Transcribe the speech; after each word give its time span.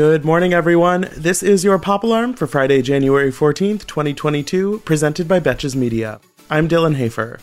Good 0.00 0.24
morning, 0.24 0.54
everyone. 0.54 1.10
This 1.14 1.42
is 1.42 1.62
your 1.62 1.78
Pop 1.78 2.04
Alarm 2.04 2.32
for 2.32 2.46
Friday, 2.46 2.80
January 2.80 3.30
14th, 3.30 3.86
2022, 3.86 4.78
presented 4.86 5.28
by 5.28 5.40
Betches 5.40 5.76
Media. 5.76 6.22
I'm 6.48 6.70
Dylan 6.70 6.94
Hafer. 6.94 7.38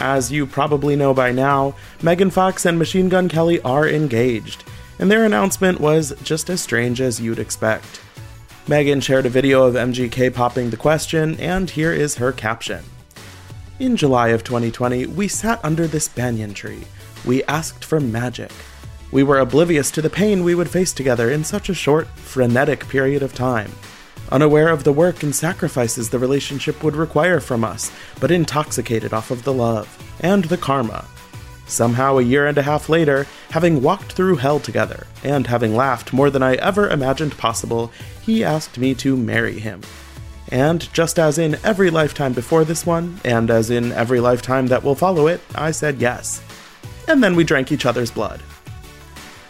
As 0.00 0.30
you 0.30 0.46
probably 0.46 0.94
know 0.94 1.12
by 1.12 1.32
now, 1.32 1.74
Megan 2.02 2.30
Fox 2.30 2.64
and 2.64 2.78
Machine 2.78 3.08
Gun 3.08 3.28
Kelly 3.28 3.60
are 3.62 3.88
engaged, 3.88 4.62
and 5.00 5.10
their 5.10 5.24
announcement 5.24 5.80
was 5.80 6.14
just 6.22 6.48
as 6.48 6.60
strange 6.60 7.00
as 7.00 7.20
you'd 7.20 7.40
expect. 7.40 8.00
Megan 8.68 9.00
shared 9.00 9.26
a 9.26 9.28
video 9.28 9.64
of 9.64 9.74
MGK 9.74 10.32
popping 10.32 10.70
the 10.70 10.76
question, 10.76 11.34
and 11.40 11.68
here 11.68 11.92
is 11.92 12.14
her 12.18 12.30
caption. 12.30 12.84
In 13.80 13.96
July 13.96 14.28
of 14.28 14.42
2020, 14.42 15.06
we 15.06 15.28
sat 15.28 15.64
under 15.64 15.86
this 15.86 16.08
banyan 16.08 16.52
tree. 16.52 16.82
We 17.24 17.44
asked 17.44 17.84
for 17.84 18.00
magic. 18.00 18.50
We 19.12 19.22
were 19.22 19.38
oblivious 19.38 19.90
to 19.92 20.02
the 20.02 20.10
pain 20.10 20.42
we 20.42 20.54
would 20.54 20.68
face 20.68 20.92
together 20.92 21.30
in 21.30 21.44
such 21.44 21.68
a 21.68 21.74
short, 21.74 22.08
frenetic 22.08 22.88
period 22.88 23.22
of 23.22 23.34
time 23.34 23.70
unaware 24.30 24.68
of 24.68 24.84
the 24.84 24.92
work 24.92 25.22
and 25.22 25.34
sacrifices 25.34 26.10
the 26.10 26.18
relationship 26.18 26.82
would 26.82 26.96
require 26.96 27.40
from 27.40 27.64
us, 27.64 27.90
but 28.20 28.30
intoxicated 28.30 29.12
off 29.12 29.30
of 29.30 29.42
the 29.44 29.52
love 29.52 29.88
and 30.20 30.44
the 30.44 30.56
karma. 30.56 31.04
Somehow, 31.66 32.16
a 32.16 32.22
year 32.22 32.46
and 32.46 32.56
a 32.56 32.62
half 32.62 32.88
later, 32.88 33.26
having 33.50 33.82
walked 33.82 34.12
through 34.12 34.36
hell 34.36 34.58
together, 34.58 35.06
and 35.22 35.46
having 35.46 35.76
laughed 35.76 36.12
more 36.12 36.30
than 36.30 36.42
I 36.42 36.54
ever 36.54 36.88
imagined 36.88 37.36
possible, 37.36 37.92
he 38.22 38.42
asked 38.42 38.78
me 38.78 38.94
to 38.96 39.16
marry 39.16 39.58
him. 39.58 39.82
And 40.50 40.92
just 40.92 41.18
as 41.18 41.38
in 41.38 41.56
every 41.64 41.90
lifetime 41.90 42.32
before 42.32 42.64
this 42.64 42.86
one, 42.86 43.20
and 43.24 43.50
as 43.50 43.70
in 43.70 43.92
every 43.92 44.20
lifetime 44.20 44.68
that 44.68 44.82
will 44.82 44.94
follow 44.94 45.26
it, 45.26 45.40
I 45.54 45.70
said 45.72 46.00
yes. 46.00 46.42
And 47.06 47.22
then 47.22 47.36
we 47.36 47.44
drank 47.44 47.70
each 47.70 47.86
other's 47.86 48.10
blood. 48.10 48.42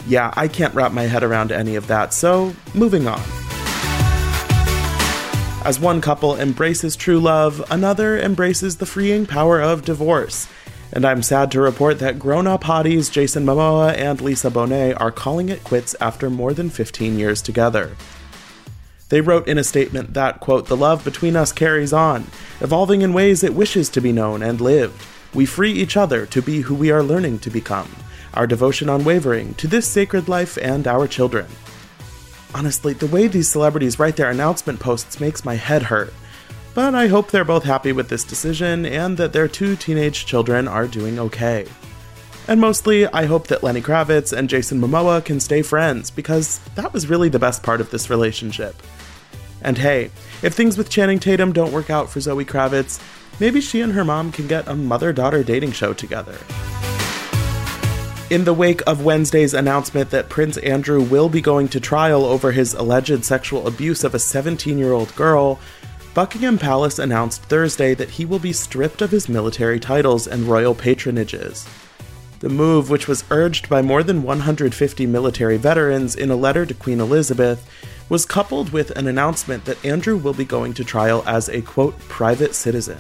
Yeah, 0.07 0.33
I 0.37 0.49
can't 0.49 0.75
wrap 0.75 0.93
my 0.93 1.03
head 1.03 1.23
around 1.23 1.53
any 1.53 1.77
of 1.77 1.87
that, 1.89 2.15
so 2.15 2.55
moving 2.75 3.07
on. 3.07 3.23
As 5.65 5.79
one 5.79 6.01
couple 6.01 6.37
embraces 6.37 6.97
true 6.97 7.21
love, 7.21 7.63
another 7.71 8.19
embraces 8.19 8.77
the 8.77 8.87
freeing 8.87 9.27
power 9.27 9.61
of 9.61 9.85
divorce. 9.85 10.49
And 10.93 11.05
I'm 11.05 11.23
sad 11.23 11.51
to 11.51 11.61
report 11.61 11.99
that 11.99 12.19
grown 12.19 12.47
up 12.47 12.65
hotties 12.65 13.13
Jason 13.13 13.45
Momoa 13.45 13.95
and 13.95 14.21
Lisa 14.21 14.51
Bonet 14.51 14.99
are 14.99 15.13
calling 15.13 15.51
it 15.51 15.65
quits 15.65 15.95
after 16.01 16.31
more 16.31 16.55
than 16.55 16.71
15 16.71 17.19
years 17.19 17.43
together. 17.43 17.95
They 19.09 19.21
wrote 19.21 19.49
in 19.49 19.59
a 19.59 19.65
statement 19.65 20.15
that, 20.15 20.41
quote, 20.41 20.67
the 20.67 20.77
love 20.77 21.05
between 21.05 21.35
us 21.35 21.53
carries 21.53 21.93
on, 21.93 22.27
evolving 22.61 23.03
in 23.03 23.13
ways 23.13 23.43
it 23.43 23.55
wishes 23.55 23.89
to 23.91 24.01
be 24.01 24.13
known 24.13 24.43
and 24.43 24.61
lived. 24.61 25.03
We 25.33 25.47
free 25.47 25.73
each 25.73 25.97
other 25.97 26.27
to 26.27 26.43
be 26.43 26.61
who 26.61 26.75
we 26.75 26.91
are 26.91 27.03
learning 27.03 27.39
to 27.41 27.51
become, 27.51 27.91
our 28.35 28.47
devotion 28.47 28.89
unwavering 28.89 29.55
to 29.55 29.67
this 29.67 29.87
sacred 29.87 30.29
life 30.29 30.59
and 30.61 30.87
our 30.87 31.07
children. 31.07 31.47
Honestly, 32.55 32.93
the 32.93 33.07
way 33.07 33.29
these 33.29 33.49
celebrities 33.49 33.99
write 33.99 34.17
their 34.17 34.31
announcement 34.31 34.81
posts 34.81 35.21
makes 35.21 35.45
my 35.45 35.55
head 35.55 35.83
hurt. 35.83 36.13
But 36.75 36.95
I 36.95 37.09
hope 37.09 37.31
they're 37.31 37.45
both 37.45 37.65
happy 37.65 37.93
with 37.93 38.09
this 38.09 38.25
decision 38.25 38.87
and 38.87 39.17
that 39.17 39.33
their 39.33 39.49
two 39.49 39.75
teenage 39.77 40.27
children 40.27 40.69
are 40.69 40.87
doing 40.87 41.19
okay. 41.19 41.67
And 42.49 42.63
mostly, 42.63 43.07
I 43.07 43.27
hope 43.27 43.49
that 43.49 43.63
Lenny 43.63 43.83
Kravitz 43.83 44.35
and 44.35 44.49
Jason 44.49 44.81
Momoa 44.81 45.23
can 45.23 45.39
stay 45.39 45.61
friends 45.61 46.11
because 46.11 46.61
that 46.77 46.95
was 46.95 47.07
really 47.07 47.29
the 47.29 47.39
best 47.39 47.63
part 47.63 47.83
of 47.83 47.91
this 47.91 48.09
relationship. 48.09 48.75
And 49.61 49.77
hey, 49.77 50.11
if 50.43 50.55
things 50.55 50.79
with 50.79 50.89
Channing 50.89 51.19
Tatum 51.19 51.53
don't 51.53 51.73
work 51.73 51.91
out 51.91 52.09
for 52.09 52.21
Zoe 52.21 52.47
Kravitz, 52.47 53.03
maybe 53.39 53.61
she 53.61 53.83
and 53.83 53.93
her 53.93 54.03
mom 54.03 54.33
can 54.33 54.47
get 54.47 54.67
a 54.67 54.75
mother 54.75 55.13
daughter 55.13 55.45
dating 55.45 55.73
show 55.73 55.93
together. 55.93 56.39
In 58.31 58.45
the 58.45 58.55
wake 58.55 58.81
of 58.87 59.05
Wednesday's 59.05 59.53
announcement 59.53 60.09
that 60.11 60.31
Prince 60.31 60.57
Andrew 60.57 61.03
will 61.03 61.29
be 61.29 61.43
going 61.43 61.69
to 61.69 61.81
trial 61.81 62.25
over 62.25 62.53
his 62.53 62.73
alleged 62.73 63.27
sexual 63.27 63.67
abuse 63.67 64.05
of 64.05 64.15
a 64.15 64.19
17 64.19 64.79
year 64.79 64.93
old 64.93 65.15
girl, 65.17 65.61
Buckingham 66.15 66.57
Palace 66.57 66.99
announced 66.99 67.43
Thursday 67.43 67.93
that 67.93 68.09
he 68.09 68.25
will 68.25 68.39
be 68.39 68.55
stripped 68.55 69.03
of 69.03 69.11
his 69.11 69.29
military 69.29 69.79
titles 69.79 70.27
and 70.27 70.45
royal 70.45 70.75
patronages. 70.75 71.69
The 72.41 72.49
move, 72.49 72.89
which 72.89 73.09
was 73.09 73.25
urged 73.31 73.69
by 73.69 73.83
more 73.83 74.05
than 74.05 74.23
150 74.23 75.07
military 75.07 75.57
veterans 75.57 76.15
in 76.15 76.31
a 76.31 76.37
letter 76.37 76.65
to 76.65 76.75
Queen 76.75 77.01
Elizabeth, 77.01 77.69
was 78.09 78.25
coupled 78.25 78.71
with 78.71 78.93
an 78.93 79.09
announcement 79.09 79.65
that 79.65 79.85
Andrew 79.85 80.17
will 80.17 80.35
be 80.35 80.45
going 80.45 80.73
to 80.75 80.85
trial 80.85 81.25
as 81.27 81.49
a 81.49 81.63
quote, 81.63 81.99
private 82.01 82.55
citizen. 82.55 82.99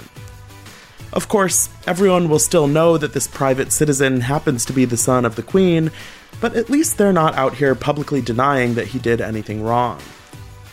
Of 1.12 1.28
course, 1.28 1.71
everyone 1.87 2.28
will 2.28 2.41
still 2.41 2.66
know 2.66 2.98
that 2.98 3.12
this 3.12 3.28
private 3.28 3.72
citizen 3.72 4.22
happens 4.22 4.65
to 4.66 4.72
be 4.72 4.84
the 4.84 4.97
son 4.97 5.25
of 5.25 5.37
the 5.37 5.43
Queen, 5.43 5.93
but 6.41 6.56
at 6.56 6.69
least 6.69 6.98
they're 6.98 7.12
not 7.12 7.34
out 7.37 7.54
here 7.54 7.77
publicly 7.77 8.21
denying 8.21 8.75
that 8.75 8.88
he 8.88 8.98
did 8.98 9.21
anything 9.21 9.62
wrong. 9.62 9.98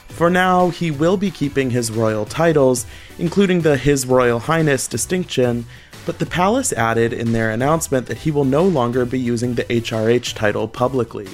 For 0.09 0.29
now, 0.29 0.69
he 0.69 0.91
will 0.91 1.17
be 1.17 1.29
keeping 1.29 1.69
his 1.69 1.91
royal 1.91 2.25
titles, 2.25 2.85
including 3.19 3.61
the 3.61 3.77
His 3.77 4.05
Royal 4.05 4.39
Highness 4.39 4.87
distinction, 4.87 5.65
but 6.05 6.19
the 6.19 6.25
palace 6.25 6.71
added 6.73 7.13
in 7.13 7.31
their 7.31 7.51
announcement 7.51 8.05
that 8.07 8.19
he 8.19 8.31
will 8.31 8.45
no 8.45 8.63
longer 8.63 9.05
be 9.05 9.19
using 9.19 9.55
the 9.55 9.63
HRH 9.65 10.35
title 10.35 10.67
publicly. 10.67 11.27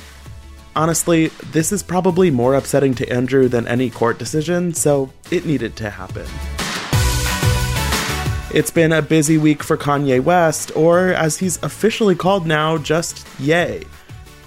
Honestly, 0.75 1.27
this 1.51 1.71
is 1.71 1.83
probably 1.83 2.31
more 2.31 2.55
upsetting 2.55 2.93
to 2.95 3.09
Andrew 3.11 3.49
than 3.49 3.67
any 3.67 3.89
court 3.89 4.17
decision, 4.17 4.73
so 4.73 5.11
it 5.29 5.45
needed 5.45 5.75
to 5.75 5.89
happen. 5.89 6.25
It's 8.53 8.71
been 8.71 8.91
a 8.91 9.01
busy 9.01 9.37
week 9.37 9.63
for 9.63 9.77
Kanye 9.77 10.21
West, 10.21 10.75
or 10.75 11.09
as 11.09 11.37
he's 11.37 11.61
officially 11.63 12.15
called 12.15 12.45
now, 12.45 12.77
just 12.77 13.27
Ye. 13.39 13.83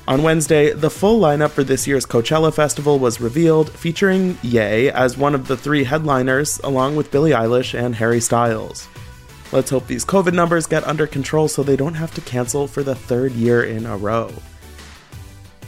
On 0.06 0.22
Wednesday, 0.22 0.72
the 0.72 0.90
full 0.90 1.18
lineup 1.18 1.50
for 1.50 1.64
this 1.64 1.86
year's 1.86 2.04
Coachella 2.04 2.52
Festival 2.52 2.98
was 2.98 3.20
revealed, 3.20 3.70
featuring 3.70 4.36
Ye 4.42 4.90
as 4.90 5.16
one 5.16 5.34
of 5.34 5.46
the 5.46 5.56
three 5.56 5.84
headliners, 5.84 6.58
along 6.62 6.96
with 6.96 7.10
Billie 7.10 7.30
Eilish 7.30 7.78
and 7.78 7.94
Harry 7.94 8.20
Styles. 8.20 8.86
Let's 9.54 9.70
hope 9.70 9.86
these 9.86 10.04
COVID 10.04 10.32
numbers 10.32 10.66
get 10.66 10.84
under 10.84 11.06
control 11.06 11.46
so 11.46 11.62
they 11.62 11.76
don't 11.76 11.94
have 11.94 12.12
to 12.14 12.20
cancel 12.20 12.66
for 12.66 12.82
the 12.82 12.96
third 12.96 13.30
year 13.30 13.62
in 13.62 13.86
a 13.86 13.96
row. 13.96 14.32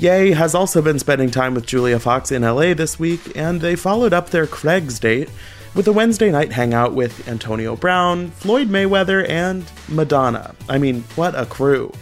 Ye 0.00 0.32
has 0.32 0.56
also 0.56 0.82
been 0.82 0.98
spending 0.98 1.30
time 1.30 1.54
with 1.54 1.66
Julia 1.66 2.00
Fox 2.00 2.32
in 2.32 2.42
LA 2.42 2.74
this 2.74 2.98
week, 2.98 3.20
and 3.36 3.60
they 3.60 3.76
followed 3.76 4.12
up 4.12 4.30
their 4.30 4.48
Craig's 4.48 4.98
date 4.98 5.30
with 5.76 5.86
a 5.86 5.92
Wednesday 5.92 6.32
night 6.32 6.50
hangout 6.50 6.94
with 6.94 7.28
Antonio 7.28 7.76
Brown, 7.76 8.32
Floyd 8.32 8.68
Mayweather, 8.68 9.24
and 9.28 9.64
Madonna. 9.88 10.56
I 10.68 10.78
mean, 10.78 11.04
what 11.14 11.38
a 11.38 11.46
crew. 11.46 11.92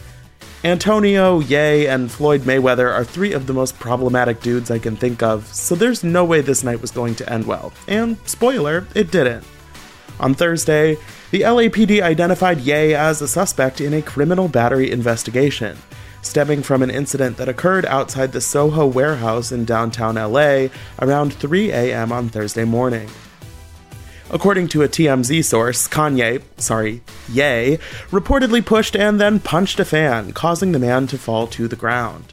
Antonio, 0.65 1.41
Ye, 1.41 1.87
and 1.87 2.11
Floyd 2.11 2.45
Mayweather 2.45 2.91
are 2.91 3.05
three 3.05 3.35
of 3.35 3.47
the 3.47 3.53
most 3.53 3.79
problematic 3.79 4.41
dudes 4.41 4.71
I 4.71 4.79
can 4.79 4.97
think 4.97 5.23
of, 5.23 5.47
so 5.49 5.75
there's 5.75 6.03
no 6.03 6.25
way 6.25 6.41
this 6.41 6.65
night 6.65 6.81
was 6.81 6.91
going 6.91 7.15
to 7.17 7.31
end 7.31 7.45
well. 7.47 7.75
And, 7.89 8.17
spoiler, 8.25 8.87
it 8.95 9.11
didn't. 9.11 9.45
On 10.19 10.33
Thursday, 10.33 10.97
the 11.35 11.41
LAPD 11.41 12.01
identified 12.01 12.61
Ye 12.61 12.95
as 12.95 13.21
a 13.21 13.27
suspect 13.27 13.81
in 13.81 13.93
a 13.93 14.01
criminal 14.01 14.47
battery 14.47 14.93
investigation, 14.93 15.77
stemming 16.23 16.63
from 16.63 16.81
an 16.81 16.93
incident 16.93 17.39
that 17.39 17.49
occurred 17.49 17.85
outside 17.87 18.31
the 18.31 18.41
Soho 18.41 18.87
warehouse 18.87 19.51
in 19.51 19.65
downtown 19.65 20.15
LA 20.15 20.69
around 21.01 21.35
3 21.35 21.73
a.m. 21.73 22.13
on 22.13 22.29
Thursday 22.29 22.63
morning. 22.63 23.11
According 24.31 24.69
to 24.69 24.83
a 24.83 24.89
TMZ 24.89 25.45
source, 25.45 25.89
Kanye, 25.89 26.41
sorry, 26.57 27.03
Ye, 27.29 27.79
reportedly 28.13 28.65
pushed 28.65 28.95
and 28.95 29.21
then 29.21 29.41
punched 29.41 29.81
a 29.81 29.85
fan, 29.85 30.35
causing 30.35 30.71
the 30.71 30.79
man 30.79 31.09
to 31.09 31.19
fall 31.19 31.49
to 31.49 31.67
the 31.67 31.75
ground. 31.75 32.33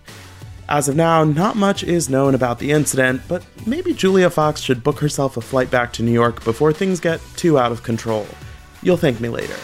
As 0.69 0.87
of 0.87 0.95
now, 0.95 1.23
not 1.23 1.55
much 1.55 1.83
is 1.83 2.07
known 2.07 2.35
about 2.35 2.59
the 2.59 2.69
incident, 2.69 3.23
but 3.27 3.43
maybe 3.65 3.95
Julia 3.95 4.29
Fox 4.29 4.61
should 4.61 4.83
book 4.83 4.99
herself 4.99 5.37
a 5.37 5.41
flight 5.41 5.71
back 5.71 5.91
to 5.93 6.03
New 6.03 6.11
York 6.11 6.43
before 6.43 6.71
things 6.71 6.99
get 6.99 7.19
too 7.35 7.57
out 7.57 7.71
of 7.71 7.81
control. 7.81 8.27
You'll 8.83 8.97
thank 8.97 9.19
me 9.19 9.29
later. 9.29 9.55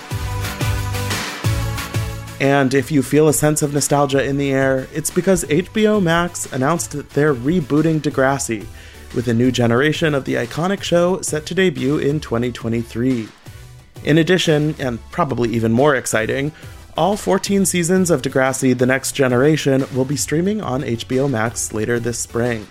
And 2.40 2.74
if 2.74 2.92
you 2.92 3.02
feel 3.02 3.28
a 3.28 3.34
sense 3.34 3.64
of 3.64 3.74
nostalgia 3.74 4.24
in 4.24 4.38
the 4.38 4.52
air, 4.52 4.88
it's 4.94 5.10
because 5.10 5.44
HBO 5.46 6.02
Max 6.02 6.52
announced 6.54 6.92
that 6.92 7.10
they're 7.10 7.34
rebooting 7.34 8.00
Degrassi, 8.00 8.68
with 9.16 9.28
a 9.28 9.34
new 9.34 9.52
generation 9.52 10.14
of 10.14 10.26
the 10.26 10.36
iconic 10.36 10.84
show 10.84 11.22
set 11.22 11.46
to 11.48 11.56
debut 11.56 11.98
in 11.98 12.20
2023. 12.20 13.28
In 14.04 14.18
addition, 14.18 14.76
and 14.80 15.02
probably 15.12 15.50
even 15.50 15.72
more 15.72 15.96
exciting, 15.96 16.52
all 16.96 17.18
14 17.18 17.66
seasons 17.66 18.12
of 18.12 18.22
Degrassi 18.22 18.78
The 18.78 18.86
Next 18.86 19.14
Generation 19.14 19.86
will 19.96 20.06
be 20.06 20.16
streaming 20.16 20.62
on 20.62 20.82
HBO 20.82 21.30
Max 21.30 21.74
later 21.74 22.00
this 22.00 22.20
spring. 22.20 22.68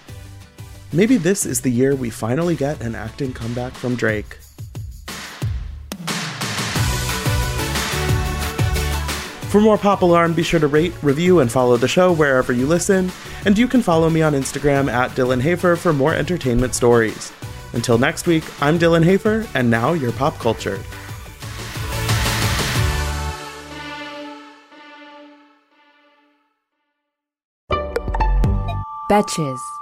Maybe 0.93 1.17
this 1.17 1.45
is 1.45 1.61
the 1.61 1.71
year 1.71 1.95
we 1.97 2.11
finally 2.11 2.55
get 2.55 2.81
an 2.81 2.95
acting 2.95 3.33
comeback 3.33 3.73
from 3.73 3.97
Drake. 3.97 4.39
For 9.57 9.63
more 9.63 9.79
Pop 9.79 10.03
Alarm, 10.03 10.35
be 10.35 10.43
sure 10.43 10.61
to 10.61 10.67
rate, 10.67 10.93
review, 11.03 11.41
and 11.41 11.51
follow 11.51 11.79
the 11.79 11.89
show 11.89 12.13
wherever 12.13 12.53
you 12.53 12.67
listen, 12.67 13.11
and 13.47 13.57
you 13.57 13.67
can 13.67 13.81
follow 13.81 14.11
me 14.11 14.21
on 14.21 14.35
Instagram 14.35 14.93
at 14.93 15.13
Dylan 15.13 15.41
Hafer 15.41 15.77
for 15.77 15.95
more 15.95 16.13
entertainment 16.15 16.75
stories. 16.75 17.33
Until 17.73 17.97
next 17.97 18.27
week, 18.27 18.45
I'm 18.63 18.79
Dylan 18.79 19.03
Hafer, 19.03 19.47
and 19.55 19.71
now 19.71 19.95
you're 19.95 20.13
pop 20.13 20.39
culture. 20.39 20.79
Betches. 29.11 29.76